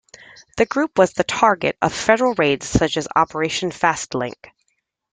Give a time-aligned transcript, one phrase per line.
[0.57, 4.47] The group was the target of federal raids such as Operation Fastlink.